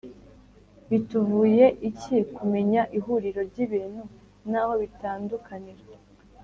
Bituvuye 0.89 1.65
iki 1.89 2.15
kumenya 2.35 2.81
ihuriro 2.97 3.41
ryibintu 3.49 4.01
naho 4.51 4.71
bitandukanira 4.81 5.83